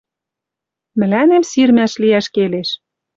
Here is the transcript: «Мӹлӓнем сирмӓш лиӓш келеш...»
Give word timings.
«Мӹлӓнем 0.99 1.43
сирмӓш 1.51 1.93
лиӓш 2.01 2.25
келеш...» 2.35 2.69